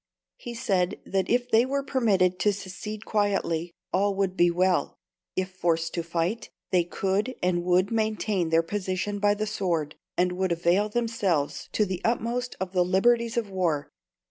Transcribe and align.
He 0.37 0.55
said, 0.55 0.99
that 1.05 1.29
if 1.29 1.51
they 1.51 1.63
were 1.63 1.83
permitted 1.83 2.39
to 2.39 2.53
secede 2.53 3.05
quietly, 3.05 3.75
all 3.93 4.15
would 4.15 4.35
be 4.35 4.49
well. 4.49 4.97
If 5.35 5.51
forced 5.51 5.93
to 5.93 6.01
fight, 6.01 6.49
they 6.71 6.83
could 6.83 7.35
and 7.43 7.63
would 7.65 7.91
maintain 7.91 8.49
their 8.49 8.63
position 8.63 9.19
by 9.19 9.35
the 9.35 9.45
sword, 9.45 9.93
and 10.17 10.31
would 10.31 10.51
avail 10.51 10.89
themselves 10.89 11.69
to 11.73 11.85
the 11.85 12.01
utmost 12.03 12.55
of 12.59 12.71
the 12.73 12.83
liberties 12.83 13.37
of 13.37 13.51
war. 13.51 13.91